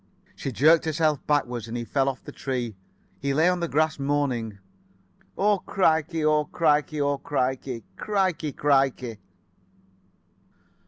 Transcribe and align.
She 0.35 0.51
jerked 0.51 0.85
herself 0.85 1.23
backward, 1.27 1.67
and 1.67 1.77
he 1.77 1.85
fell 1.85 2.09
off 2.09 2.23
the 2.23 2.31
tree. 2.31 2.75
He 3.19 3.35
lay 3.35 3.47
on 3.47 3.59
the 3.59 3.67
grass 3.67 3.99
moaning. 3.99 4.57
"O 5.37 5.59
crikey! 5.59 6.25
O 6.25 6.45
crikey! 6.45 6.99
O 6.99 7.19
crikey, 7.19 7.83
crikey, 7.97 8.51
crikey!" 8.51 9.19